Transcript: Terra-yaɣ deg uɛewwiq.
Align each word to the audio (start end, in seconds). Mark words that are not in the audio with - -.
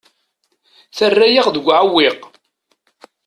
Terra-yaɣ 0.97 1.47
deg 1.49 1.65
uɛewwiq. 1.67 2.21